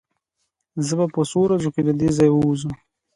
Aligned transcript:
زه 0.85 0.93
به 0.99 1.05
په 1.15 1.21
څو 1.29 1.37
ورځو 1.43 1.69
کې 1.73 1.81
له 1.87 1.93
دې 1.99 2.09
ځايه 2.17 2.33
ووځم. 2.33 2.71